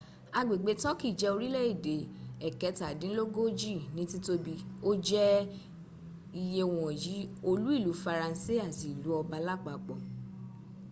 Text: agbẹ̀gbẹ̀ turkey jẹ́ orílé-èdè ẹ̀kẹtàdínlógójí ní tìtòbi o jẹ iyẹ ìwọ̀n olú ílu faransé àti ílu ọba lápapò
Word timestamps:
agbẹ̀gbẹ̀ 0.39 0.79
turkey 0.81 1.13
jẹ́ 1.19 1.33
orílé-èdè 1.35 1.97
ẹ̀kẹtàdínlógójí 2.47 3.73
ní 3.95 4.03
tìtòbi 4.11 4.53
o 4.87 4.89
jẹ 5.07 5.25
iyẹ 6.41 6.63
ìwọ̀n 6.63 7.29
olú 7.49 7.67
ílu 7.77 7.91
faransé 8.03 8.53
àti 8.67 8.85
ílu 8.93 9.09
ọba 9.19 9.37
lápapò 9.47 9.95